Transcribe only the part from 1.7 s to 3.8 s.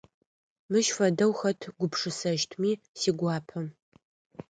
гупшысэщтми сигуапэ.